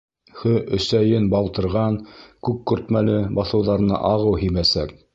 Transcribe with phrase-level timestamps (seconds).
[0.37, 1.99] Хө-Өсәйен балтырған,
[2.49, 5.01] күк көртмәле баҫыуҙарына ағыу һибәсәк.